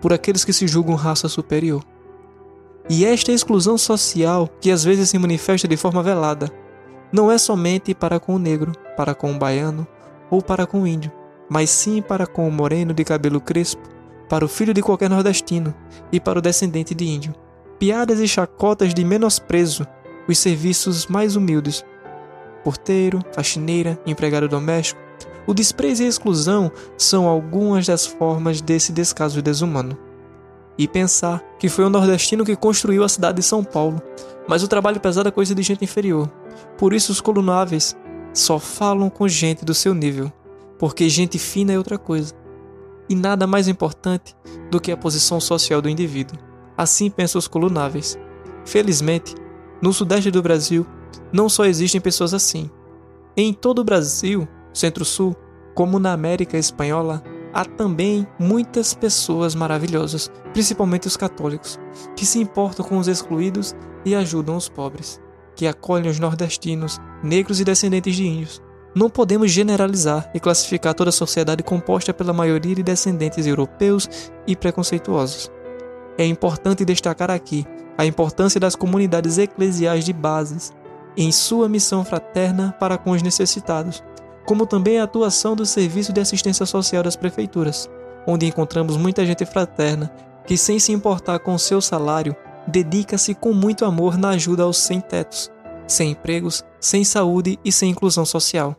por 0.00 0.12
aqueles 0.12 0.44
que 0.44 0.52
se 0.52 0.66
julgam 0.66 0.96
raça 0.96 1.28
superior. 1.28 1.84
E 2.90 3.04
esta 3.04 3.30
exclusão 3.30 3.78
social, 3.78 4.48
que 4.60 4.70
às 4.72 4.82
vezes 4.82 5.08
se 5.08 5.18
manifesta 5.18 5.68
de 5.68 5.76
forma 5.76 6.02
velada, 6.02 6.50
não 7.12 7.30
é 7.30 7.38
somente 7.38 7.94
para 7.94 8.18
com 8.18 8.34
o 8.34 8.38
negro, 8.38 8.72
para 8.96 9.14
com 9.14 9.32
o 9.32 9.38
baiano 9.38 9.86
ou 10.30 10.42
para 10.42 10.66
com 10.66 10.82
o 10.82 10.86
índio, 10.86 11.12
mas 11.48 11.70
sim 11.70 12.00
para 12.00 12.26
com 12.26 12.48
o 12.48 12.52
moreno 12.52 12.94
de 12.94 13.04
cabelo 13.04 13.40
crespo, 13.40 13.82
para 14.28 14.44
o 14.44 14.48
filho 14.48 14.72
de 14.72 14.82
qualquer 14.82 15.10
nordestino 15.10 15.74
e 16.10 16.18
para 16.18 16.38
o 16.38 16.42
descendente 16.42 16.94
de 16.94 17.04
índio. 17.04 17.34
Piadas 17.78 18.20
e 18.20 18.28
chacotas 18.28 18.94
de 18.94 19.04
menosprezo, 19.04 19.86
os 20.28 20.38
serviços 20.38 21.06
mais 21.06 21.36
humildes. 21.36 21.84
Porteiro, 22.64 23.20
faxineira, 23.32 23.98
empregado 24.06 24.48
doméstico, 24.48 25.00
O 25.46 25.52
desprezo 25.52 26.02
e 26.02 26.06
a 26.06 26.08
exclusão 26.08 26.70
são 26.96 27.26
algumas 27.26 27.86
das 27.86 28.06
formas 28.06 28.60
desse 28.60 28.92
descaso 28.92 29.42
desumano. 29.42 29.98
E 30.78 30.86
pensar 30.86 31.42
que 31.58 31.68
foi 31.68 31.84
o 31.84 31.90
nordestino 31.90 32.44
que 32.44 32.56
construiu 32.56 33.04
a 33.04 33.08
cidade 33.08 33.36
de 33.36 33.42
São 33.42 33.62
Paulo, 33.64 34.00
mas 34.48 34.62
o 34.62 34.68
trabalho 34.68 35.00
pesado 35.00 35.28
é 35.28 35.32
coisa 35.32 35.54
de 35.54 35.62
gente 35.62 35.84
inferior. 35.84 36.30
Por 36.78 36.92
isso 36.92 37.12
os 37.12 37.20
colunáveis 37.20 37.96
só 38.32 38.58
falam 38.58 39.10
com 39.10 39.28
gente 39.28 39.64
do 39.64 39.74
seu 39.74 39.94
nível, 39.94 40.32
porque 40.78 41.08
gente 41.08 41.38
fina 41.38 41.72
é 41.72 41.78
outra 41.78 41.98
coisa. 41.98 42.34
E 43.08 43.14
nada 43.14 43.46
mais 43.46 43.68
importante 43.68 44.34
do 44.70 44.80
que 44.80 44.90
a 44.90 44.96
posição 44.96 45.40
social 45.40 45.82
do 45.82 45.88
indivíduo. 45.88 46.38
Assim 46.76 47.10
pensam 47.10 47.38
os 47.38 47.48
colunáveis. 47.48 48.18
Felizmente, 48.64 49.34
no 49.82 49.92
sudeste 49.92 50.30
do 50.30 50.42
Brasil, 50.42 50.86
não 51.32 51.48
só 51.48 51.64
existem 51.64 52.00
pessoas 52.00 52.32
assim. 52.32 52.70
Em 53.36 53.52
todo 53.52 53.80
o 53.80 53.84
Brasil, 53.84 54.48
Centro-Sul, 54.72 55.36
como 55.74 55.98
na 55.98 56.12
América 56.12 56.56
Espanhola, 56.56 57.22
há 57.52 57.64
também 57.64 58.26
muitas 58.38 58.94
pessoas 58.94 59.54
maravilhosas, 59.54 60.30
principalmente 60.52 61.06
os 61.06 61.16
católicos, 61.16 61.78
que 62.16 62.24
se 62.24 62.38
importam 62.38 62.84
com 62.84 62.98
os 62.98 63.08
excluídos 63.08 63.74
e 64.04 64.14
ajudam 64.14 64.56
os 64.56 64.68
pobres, 64.68 65.20
que 65.54 65.66
acolhem 65.66 66.10
os 66.10 66.18
nordestinos, 66.18 67.00
negros 67.22 67.60
e 67.60 67.64
descendentes 67.64 68.14
de 68.14 68.26
índios. 68.26 68.62
Não 68.94 69.08
podemos 69.08 69.50
generalizar 69.50 70.30
e 70.34 70.40
classificar 70.40 70.94
toda 70.94 71.10
a 71.10 71.12
sociedade 71.12 71.62
composta 71.62 72.12
pela 72.12 72.32
maioria 72.32 72.74
de 72.74 72.82
descendentes 72.82 73.46
europeus 73.46 74.30
e 74.46 74.54
preconceituosos. 74.54 75.50
É 76.18 76.26
importante 76.26 76.84
destacar 76.84 77.30
aqui 77.30 77.66
a 77.96 78.04
importância 78.04 78.60
das 78.60 78.76
comunidades 78.76 79.38
eclesiais 79.38 80.04
de 80.04 80.12
bases 80.12 80.72
em 81.16 81.32
sua 81.32 81.68
missão 81.68 82.04
fraterna 82.04 82.74
para 82.78 82.98
com 82.98 83.10
os 83.10 83.22
necessitados, 83.22 84.02
como 84.44 84.66
também 84.66 84.98
a 84.98 85.04
atuação 85.04 85.54
do 85.54 85.64
Serviço 85.64 86.12
de 86.12 86.20
Assistência 86.20 86.66
Social 86.66 87.02
das 87.02 87.16
Prefeituras, 87.16 87.88
onde 88.26 88.46
encontramos 88.46 88.96
muita 88.96 89.24
gente 89.24 89.44
fraterna 89.44 90.12
que, 90.46 90.56
sem 90.56 90.78
se 90.78 90.92
importar 90.92 91.38
com 91.38 91.56
seu 91.56 91.80
salário, 91.80 92.34
dedica-se 92.66 93.34
com 93.34 93.52
muito 93.52 93.84
amor 93.84 94.16
na 94.16 94.30
ajuda 94.30 94.62
aos 94.62 94.78
sem-tetos, 94.78 95.50
sem 95.86 96.12
empregos, 96.12 96.64
sem 96.80 97.04
saúde 97.04 97.58
e 97.64 97.72
sem 97.72 97.90
inclusão 97.90 98.24
social. 98.24 98.76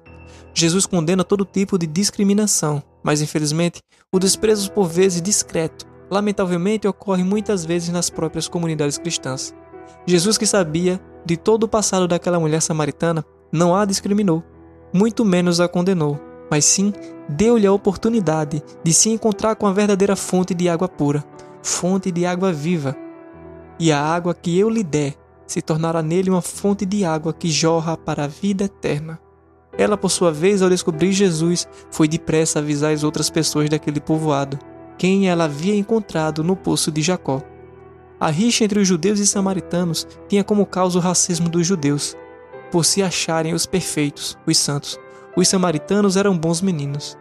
Jesus 0.54 0.86
condena 0.86 1.24
todo 1.24 1.46
tipo 1.46 1.78
de 1.78 1.88
discriminação, 1.88 2.82
mas 3.04 3.22
infelizmente 3.22 3.82
o 4.12 4.20
desprezo 4.20 4.72
por 4.72 4.88
vezes 4.88 5.22
discreto, 5.22 5.86
lamentavelmente 6.10 6.88
ocorre 6.88 7.24
muitas 7.24 7.66
vezes 7.66 7.90
nas 7.90 8.10
próprias 8.10 8.48
comunidades 8.48 8.98
cristãs. 8.98 9.54
Jesus 10.06 10.38
que 10.38 10.46
sabia 10.46 11.00
de 11.25 11.38
todo 11.38 11.63
o 11.63 11.68
passado 11.68 12.08
daquela 12.08 12.40
mulher 12.40 12.62
samaritana, 12.62 13.25
não 13.52 13.75
a 13.75 13.86
discriminou, 13.86 14.44
muito 14.94 15.25
menos 15.25 15.60
a 15.60 15.68
condenou, 15.68 16.20
mas 16.52 16.66
sim 16.66 16.94
deu-lhe 17.28 17.66
a 17.66 17.72
oportunidade 17.72 18.62
de 18.84 18.94
se 18.94 19.10
encontrar 19.10 19.56
com 19.56 19.66
a 19.66 19.74
verdadeira 19.74 20.16
fonte 20.16 20.54
de 20.54 20.70
água 20.70 20.88
pura, 20.88 21.24
fonte 21.63 22.12
de 22.12 22.25
água 22.25 22.52
viva. 22.54 22.96
E 23.80 23.92
a 23.92 24.00
água 24.00 24.34
que 24.34 24.58
eu 24.58 24.70
lhe 24.70 24.84
der 24.84 25.15
se 25.46 25.62
tornará 25.62 26.01
nele 26.01 26.30
uma 26.30 26.42
fonte 26.42 26.86
de 26.86 27.03
água 27.06 27.34
que 27.34 27.50
jorra 27.50 27.98
para 27.98 28.24
a 28.24 28.27
vida 28.27 28.65
eterna. 28.65 29.20
Ela, 29.77 29.98
por 29.98 30.10
sua 30.10 30.32
vez, 30.32 30.62
ao 30.62 30.70
descobrir 30.70 31.12
Jesus, 31.12 31.68
foi 31.89 32.08
depressa 32.08 32.60
avisar 32.60 32.94
as 32.94 33.03
outras 33.03 33.30
pessoas 33.30 33.70
daquele 33.70 34.00
povoado, 34.00 34.60
quem 34.98 35.27
ela 35.27 35.46
havia 35.46 35.75
encontrado 35.75 36.44
no 36.44 36.56
poço 36.56 36.92
de 36.92 37.01
Jacó. 37.01 37.42
A 38.20 38.30
rixa 38.30 38.63
entre 38.63 38.80
os 38.80 38.88
judeus 38.88 39.20
e 39.20 39.27
samaritanos 39.27 40.08
tinha 40.30 40.44
como 40.44 40.65
causa 40.65 40.98
o 40.98 41.01
racismo 41.01 41.50
dos 41.50 41.65
judeus, 41.65 42.15
por 42.72 42.86
se 42.86 43.01
acharem 43.01 43.53
os 43.53 43.65
perfeitos, 43.65 44.38
os 44.48 44.58
santos. 44.58 45.00
Os 45.36 45.48
samaritanos 45.48 46.15
eram 46.15 46.38
bons 46.38 46.62
meninos. 46.62 47.18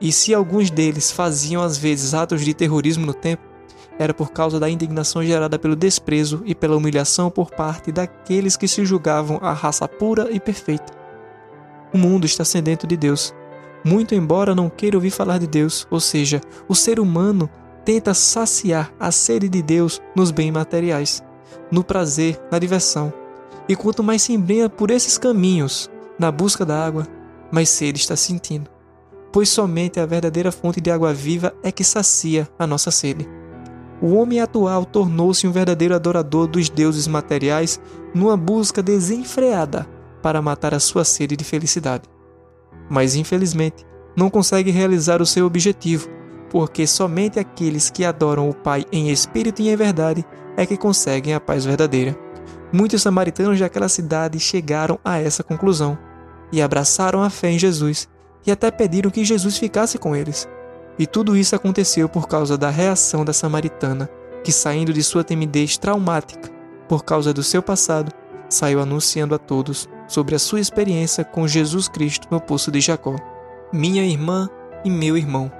E 0.00 0.10
se 0.10 0.34
alguns 0.34 0.70
deles 0.70 1.12
faziam 1.12 1.62
às 1.62 1.76
vezes 1.76 2.14
atos 2.14 2.44
de 2.44 2.54
terrorismo 2.54 3.06
no 3.06 3.14
templo, 3.14 3.51
era 3.98 4.14
por 4.14 4.32
causa 4.32 4.58
da 4.58 4.68
indignação 4.68 5.22
gerada 5.22 5.58
pelo 5.58 5.76
desprezo 5.76 6.42
e 6.44 6.54
pela 6.54 6.76
humilhação 6.76 7.30
por 7.30 7.50
parte 7.50 7.92
daqueles 7.92 8.56
que 8.56 8.66
se 8.68 8.84
julgavam 8.84 9.38
a 9.42 9.52
raça 9.52 9.86
pura 9.86 10.28
e 10.30 10.40
perfeita. 10.40 10.92
O 11.92 11.98
mundo 11.98 12.24
está 12.24 12.44
sedento 12.44 12.86
de 12.86 12.96
Deus. 12.96 13.34
Muito 13.84 14.14
embora 14.14 14.54
não 14.54 14.70
queira 14.70 14.96
ouvir 14.96 15.10
falar 15.10 15.38
de 15.38 15.46
Deus, 15.46 15.86
ou 15.90 16.00
seja, 16.00 16.40
o 16.68 16.74
ser 16.74 16.98
humano 16.98 17.50
tenta 17.84 18.14
saciar 18.14 18.92
a 18.98 19.10
sede 19.10 19.48
de 19.48 19.60
Deus 19.60 20.00
nos 20.14 20.30
bens 20.30 20.52
materiais, 20.52 21.22
no 21.70 21.82
prazer, 21.82 22.40
na 22.50 22.58
diversão. 22.58 23.12
E 23.68 23.76
quanto 23.76 24.02
mais 24.02 24.22
se 24.22 24.32
embrenha 24.32 24.68
por 24.68 24.90
esses 24.90 25.18
caminhos, 25.18 25.90
na 26.18 26.30
busca 26.30 26.64
da 26.64 26.84
água, 26.84 27.06
mais 27.50 27.68
sede 27.68 27.98
está 27.98 28.16
sentindo. 28.16 28.70
Pois 29.32 29.48
somente 29.48 29.98
a 29.98 30.06
verdadeira 30.06 30.52
fonte 30.52 30.80
de 30.80 30.90
água 30.90 31.12
viva 31.12 31.54
é 31.62 31.72
que 31.72 31.82
sacia 31.82 32.48
a 32.58 32.66
nossa 32.66 32.90
sede. 32.90 33.28
O 34.02 34.14
homem 34.14 34.40
atual 34.40 34.84
tornou-se 34.84 35.46
um 35.46 35.52
verdadeiro 35.52 35.94
adorador 35.94 36.48
dos 36.48 36.68
deuses 36.68 37.06
materiais 37.06 37.80
numa 38.12 38.36
busca 38.36 38.82
desenfreada 38.82 39.86
para 40.20 40.42
matar 40.42 40.74
a 40.74 40.80
sua 40.80 41.04
sede 41.04 41.36
de 41.36 41.44
felicidade. 41.44 42.02
Mas 42.90 43.14
infelizmente, 43.14 43.86
não 44.16 44.28
consegue 44.28 44.72
realizar 44.72 45.22
o 45.22 45.26
seu 45.26 45.46
objetivo 45.46 46.08
porque 46.50 46.86
somente 46.86 47.38
aqueles 47.38 47.88
que 47.88 48.04
adoram 48.04 48.50
o 48.50 48.54
Pai 48.54 48.84
em 48.92 49.10
espírito 49.10 49.62
e 49.62 49.70
em 49.70 49.76
verdade 49.76 50.22
é 50.54 50.66
que 50.66 50.76
conseguem 50.76 51.32
a 51.32 51.40
paz 51.40 51.64
verdadeira. 51.64 52.14
Muitos 52.70 53.00
samaritanos 53.00 53.58
daquela 53.58 53.88
cidade 53.88 54.38
chegaram 54.38 54.98
a 55.02 55.18
essa 55.18 55.42
conclusão 55.42 55.96
e 56.52 56.60
abraçaram 56.60 57.22
a 57.22 57.30
fé 57.30 57.52
em 57.52 57.58
Jesus 57.58 58.06
e 58.46 58.50
até 58.50 58.70
pediram 58.70 59.10
que 59.10 59.24
Jesus 59.24 59.56
ficasse 59.56 59.96
com 59.96 60.14
eles. 60.14 60.46
E 60.98 61.06
tudo 61.06 61.36
isso 61.36 61.56
aconteceu 61.56 62.08
por 62.08 62.28
causa 62.28 62.58
da 62.58 62.70
reação 62.70 63.24
da 63.24 63.32
samaritana, 63.32 64.08
que 64.44 64.52
saindo 64.52 64.92
de 64.92 65.02
sua 65.02 65.24
timidez 65.24 65.78
traumática 65.78 66.50
por 66.88 67.04
causa 67.04 67.32
do 67.32 67.42
seu 67.42 67.62
passado, 67.62 68.12
saiu 68.50 68.80
anunciando 68.80 69.34
a 69.34 69.38
todos 69.38 69.88
sobre 70.06 70.34
a 70.34 70.38
sua 70.38 70.60
experiência 70.60 71.24
com 71.24 71.48
Jesus 71.48 71.88
Cristo 71.88 72.28
no 72.30 72.40
poço 72.40 72.70
de 72.70 72.80
Jacó. 72.80 73.16
Minha 73.72 74.04
irmã 74.04 74.48
e 74.84 74.90
meu 74.90 75.16
irmão, 75.16 75.50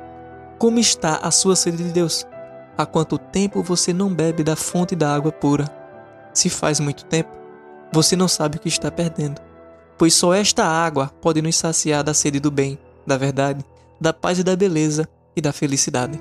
como 0.59 0.79
está 0.79 1.17
a 1.17 1.31
sua 1.31 1.57
sede 1.57 1.79
de 1.79 1.91
Deus? 1.91 2.27
Há 2.77 2.85
quanto 2.85 3.17
tempo 3.17 3.63
você 3.63 3.93
não 3.93 4.13
bebe 4.13 4.45
da 4.45 4.57
fonte 4.57 4.95
da 4.95 5.15
água 5.15 5.33
pura? 5.33 5.65
Se 6.35 6.51
faz 6.51 6.81
muito 6.81 7.05
tempo, 7.07 7.31
você 7.93 8.15
não 8.15 8.29
sabe 8.29 8.59
o 8.59 8.61
que 8.61 8.69
está 8.69 8.91
perdendo, 8.91 9.41
pois 9.97 10.13
só 10.15 10.35
esta 10.35 10.65
água 10.65 11.11
pode 11.21 11.41
nos 11.41 11.57
saciar 11.57 12.05
da 12.05 12.13
sede 12.13 12.41
do 12.41 12.51
bem, 12.51 12.79
da 13.07 13.17
verdade, 13.17 13.65
da 13.99 14.13
paz 14.13 14.39
e 14.39 14.43
da 14.43 14.55
beleza 14.55 15.09
e 15.37 15.41
da 15.41 15.53
felicidade. 15.53 16.21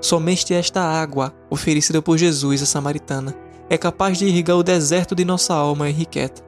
Somente 0.00 0.54
esta 0.54 0.82
água, 0.82 1.34
oferecida 1.50 2.00
por 2.00 2.16
Jesus 2.16 2.62
a 2.62 2.66
samaritana, 2.66 3.34
é 3.68 3.76
capaz 3.76 4.18
de 4.18 4.26
irrigar 4.26 4.56
o 4.56 4.62
deserto 4.62 5.14
de 5.14 5.24
nossa 5.24 5.54
alma 5.54 5.88
irrequieta. 5.88 6.42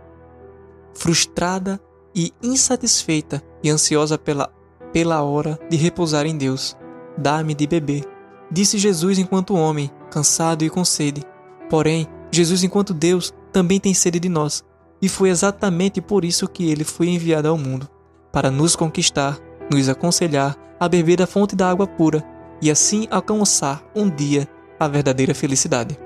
Frustrada 0.94 1.80
e 2.14 2.32
insatisfeita 2.42 3.42
e 3.62 3.70
ansiosa 3.70 4.16
pela, 4.16 4.52
pela 4.92 5.22
hora 5.22 5.58
de 5.68 5.76
repousar 5.76 6.26
em 6.26 6.36
Deus, 6.36 6.76
Dá-me 7.16 7.54
de 7.54 7.66
beber. 7.66 8.04
Disse 8.50 8.78
Jesus 8.78 9.18
enquanto 9.18 9.54
homem, 9.54 9.90
cansado 10.10 10.64
e 10.64 10.70
com 10.70 10.84
sede. 10.84 11.22
Porém, 11.70 12.06
Jesus, 12.30 12.64
enquanto 12.64 12.92
Deus, 12.92 13.32
também 13.52 13.78
tem 13.78 13.94
sede 13.94 14.18
de 14.18 14.28
nós. 14.28 14.64
E 15.00 15.08
foi 15.08 15.30
exatamente 15.30 16.00
por 16.00 16.24
isso 16.24 16.48
que 16.48 16.70
ele 16.70 16.84
foi 16.84 17.08
enviado 17.08 17.48
ao 17.48 17.58
mundo 17.58 17.88
para 18.32 18.50
nos 18.50 18.74
conquistar, 18.74 19.38
nos 19.70 19.88
aconselhar 19.88 20.56
a 20.84 20.88
beber 20.88 21.16
da 21.16 21.26
fonte 21.26 21.56
da 21.56 21.70
água 21.70 21.86
pura 21.86 22.22
e 22.60 22.70
assim 22.70 23.06
alcançar 23.10 23.82
um 23.94 24.08
dia 24.08 24.46
a 24.78 24.86
verdadeira 24.86 25.34
felicidade. 25.34 25.98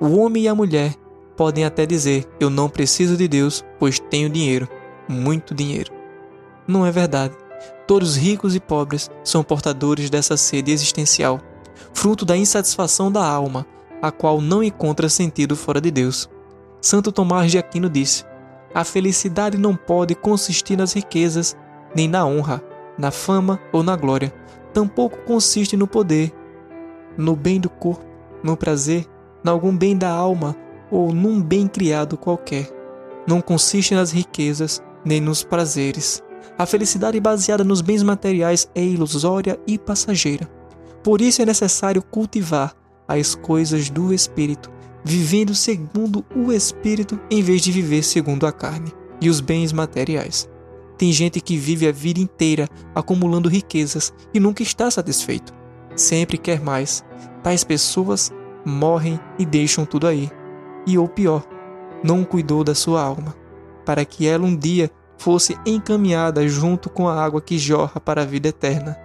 O 0.00 0.18
homem 0.18 0.44
e 0.44 0.48
a 0.48 0.54
mulher 0.54 0.94
podem 1.36 1.64
até 1.64 1.86
dizer: 1.86 2.26
Eu 2.40 2.50
não 2.50 2.68
preciso 2.68 3.16
de 3.16 3.28
Deus, 3.28 3.64
pois 3.78 3.98
tenho 3.98 4.28
dinheiro, 4.28 4.68
muito 5.08 5.54
dinheiro. 5.54 5.92
Não 6.66 6.84
é 6.84 6.90
verdade. 6.90 7.34
Todos 7.86 8.16
ricos 8.16 8.54
e 8.56 8.60
pobres 8.60 9.10
são 9.22 9.44
portadores 9.44 10.10
dessa 10.10 10.36
sede 10.36 10.72
existencial, 10.72 11.40
fruto 11.92 12.24
da 12.24 12.36
insatisfação 12.36 13.12
da 13.12 13.24
alma, 13.24 13.66
a 14.02 14.10
qual 14.10 14.40
não 14.40 14.62
encontra 14.62 15.08
sentido 15.08 15.54
fora 15.54 15.80
de 15.80 15.90
Deus. 15.90 16.28
Santo 16.80 17.12
Tomás 17.12 17.50
de 17.50 17.58
Aquino 17.58 17.88
disse: 17.88 18.24
A 18.74 18.82
felicidade 18.84 19.56
não 19.56 19.76
pode 19.76 20.14
consistir 20.14 20.76
nas 20.76 20.92
riquezas, 20.92 21.56
nem 21.94 22.08
na 22.08 22.26
honra, 22.26 22.62
na 22.98 23.10
fama 23.10 23.60
ou 23.72 23.82
na 23.82 23.96
glória. 23.96 24.32
Tampouco 24.72 25.18
consiste 25.24 25.76
no 25.76 25.86
poder, 25.86 26.32
no 27.16 27.36
bem 27.36 27.60
do 27.60 27.70
corpo, 27.70 28.04
no 28.42 28.56
prazer, 28.56 29.06
em 29.44 29.48
algum 29.48 29.76
bem 29.76 29.96
da 29.96 30.10
alma 30.10 30.56
ou 30.90 31.12
num 31.12 31.40
bem 31.40 31.68
criado 31.68 32.16
qualquer. 32.16 32.68
Não 33.26 33.40
consiste 33.40 33.94
nas 33.94 34.10
riquezas, 34.10 34.82
nem 35.04 35.20
nos 35.20 35.42
prazeres, 35.42 36.22
a 36.56 36.66
felicidade 36.66 37.18
baseada 37.18 37.64
nos 37.64 37.80
bens 37.80 38.02
materiais 38.02 38.68
é 38.74 38.84
ilusória 38.84 39.58
e 39.66 39.76
passageira. 39.76 40.48
Por 41.02 41.20
isso 41.20 41.42
é 41.42 41.44
necessário 41.44 42.02
cultivar 42.02 42.72
as 43.08 43.34
coisas 43.34 43.90
do 43.90 44.14
espírito, 44.14 44.70
vivendo 45.04 45.54
segundo 45.54 46.24
o 46.34 46.52
espírito 46.52 47.18
em 47.28 47.42
vez 47.42 47.60
de 47.60 47.72
viver 47.72 48.04
segundo 48.04 48.46
a 48.46 48.52
carne 48.52 48.92
e 49.20 49.28
os 49.28 49.40
bens 49.40 49.72
materiais. 49.72 50.48
Tem 50.96 51.12
gente 51.12 51.40
que 51.40 51.56
vive 51.56 51.88
a 51.88 51.92
vida 51.92 52.20
inteira 52.20 52.68
acumulando 52.94 53.48
riquezas 53.48 54.12
e 54.32 54.38
nunca 54.38 54.62
está 54.62 54.90
satisfeito. 54.90 55.52
Sempre 55.96 56.38
quer 56.38 56.60
mais. 56.60 57.04
Tais 57.42 57.64
pessoas 57.64 58.32
morrem 58.64 59.18
e 59.38 59.44
deixam 59.44 59.84
tudo 59.84 60.06
aí. 60.06 60.30
E 60.86 60.96
ou 60.96 61.08
pior, 61.08 61.44
não 62.02 62.24
cuidou 62.24 62.62
da 62.62 62.74
sua 62.74 63.02
alma, 63.02 63.34
para 63.84 64.04
que 64.04 64.26
ela 64.26 64.44
um 64.44 64.56
dia 64.56 64.90
fosse 65.16 65.56
encaminhada 65.64 66.46
junto 66.46 66.90
com 66.90 67.08
a 67.08 67.22
água 67.22 67.40
que 67.40 67.58
jorra 67.58 68.00
para 68.00 68.22
a 68.22 68.26
vida 68.26 68.48
eterna. 68.48 68.96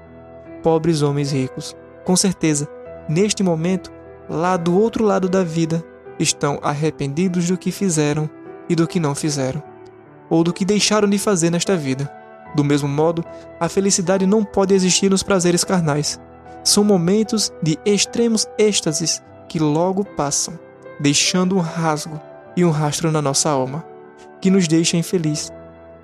Pobres 0.62 1.01
homens 1.01 1.31
ricos, 1.31 1.75
com 2.05 2.15
certeza, 2.15 2.67
neste 3.08 3.41
momento, 3.41 3.91
lá 4.29 4.58
do 4.58 4.77
outro 4.77 5.05
lado 5.05 5.29
da 5.29 5.43
vida, 5.43 5.84
estão 6.19 6.60
arrependidos 6.62 7.48
do 7.48 7.58
que 7.58 7.72
fizeram 7.72 8.29
e 8.67 8.75
do 8.75 8.86
que 8.86 9.00
não 9.00 9.15
fizeram, 9.15 9.63
ou 10.30 10.44
do 10.44 10.54
que 10.54 10.66
deixaram 10.66 11.10
de 11.10 11.18
fazer 11.18 11.50
nesta 11.50 11.76
vida. 11.76 12.12
Do 12.56 12.64
mesmo 12.64 12.88
modo, 12.88 13.24
a 13.60 13.70
felicidade 13.70 14.26
não 14.26 14.44
pode 14.44 14.74
existir 14.74 15.10
nos 15.10 15.24
prazeres 15.24 15.64
carnais. 15.64 16.20
São 16.64 16.84
momentos 16.84 17.52
de 17.62 17.78
extremos 17.86 18.48
êxtases 18.58 19.22
que 19.48 19.60
logo 19.60 20.04
passam, 20.04 20.58
deixando 21.00 21.56
um 21.56 21.60
rasgo 21.60 22.20
e 22.56 22.66
um 22.66 22.72
rastro 22.72 23.12
na 23.12 23.22
nossa 23.22 23.50
alma, 23.50 23.86
que 24.42 24.50
nos 24.50 24.68
deixa 24.68 24.98
infeliz, 24.98 25.52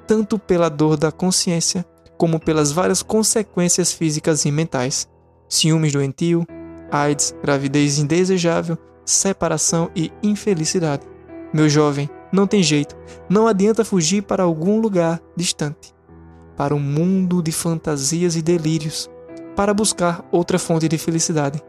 tanto 0.08 0.39
pela 0.39 0.70
dor 0.70 0.98
da 0.98 1.12
consciência 1.12 1.86
como 2.17 2.39
pelas 2.39 2.72
várias 2.72 3.01
consequências 3.03 3.91
físicas 3.91 4.46
e 4.46 4.51
mentais: 4.51 5.08
ciúmes 5.50 5.91
doentio, 5.91 6.46
AIDS, 6.91 7.36
gravidez 7.41 8.00
indesejável, 8.00 8.77
separação 9.05 9.89
e 9.96 10.12
infelicidade. 10.24 11.03
Meu 11.53 11.70
jovem, 11.70 12.10
não 12.32 12.48
tem 12.48 12.62
jeito, 12.62 12.96
não 13.29 13.48
adianta 13.48 13.86
fugir 13.86 14.24
para 14.24 14.44
algum 14.44 14.79
lugar 14.79 15.22
distante, 15.36 15.94
para 16.55 16.75
um 16.75 16.79
mundo 16.79 17.41
de 17.41 17.51
fantasias 17.51 18.36
e 18.36 18.41
delírios, 18.41 19.10
para 19.55 19.74
buscar 19.74 20.27
outra 20.32 20.60
fonte 20.60 20.88
de 20.88 20.98
felicidade, 20.98 21.62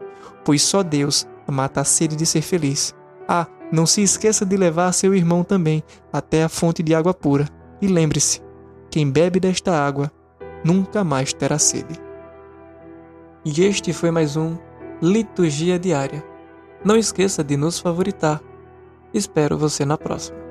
pois 0.43 0.61
só 0.61 0.83
Deus 0.83 1.27
mata 1.47 1.81
a 1.81 1.83
sede 1.83 2.15
de 2.15 2.25
ser 2.25 2.41
feliz. 2.41 2.93
Ah, 3.27 3.47
não 3.71 3.85
se 3.85 4.01
esqueça 4.01 4.45
de 4.45 4.55
levar 4.55 4.91
seu 4.93 5.13
irmão 5.13 5.43
também 5.43 5.83
até 6.11 6.43
a 6.43 6.49
fonte 6.49 6.81
de 6.81 6.95
água 6.95 7.13
pura. 7.13 7.47
E 7.81 7.87
lembre-se: 7.87 8.41
quem 8.89 9.09
bebe 9.09 9.39
desta 9.39 9.71
água 9.71 10.11
nunca 10.63 11.03
mais 11.03 11.33
terá 11.33 11.59
sede. 11.59 11.99
E 13.45 13.63
este 13.63 13.93
foi 13.93 14.11
mais 14.11 14.35
um 14.35 14.57
Liturgia 15.01 15.77
Diária. 15.77 16.23
Não 16.83 16.97
esqueça 16.97 17.43
de 17.43 17.55
nos 17.55 17.79
favoritar. 17.79 18.41
Espero 19.13 19.57
você 19.57 19.85
na 19.85 19.97
próxima. 19.97 20.46